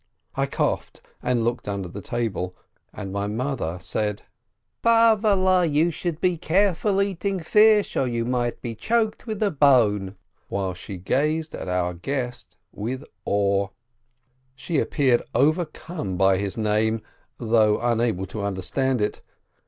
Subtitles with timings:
[0.33, 2.55] I coughed and looked under the table,
[2.91, 4.23] and my mother said,
[4.83, 10.15] "Favele, you should be careful eating fish, or you might be choked with a bone,"
[10.47, 13.67] while she gazed at our guest with awe.
[14.55, 17.03] She appeared overcome by his name,
[17.39, 19.21] although unable to understand it.